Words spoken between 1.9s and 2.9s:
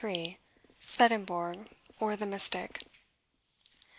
OR, THE MYSTIC.